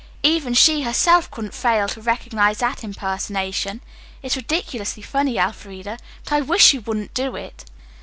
[0.23, 3.81] "Even she herself couldn't fail to recognize that impersonation.
[4.23, 7.65] It's ridiculously funny, Elfreda, but I wish you wouldn't do it."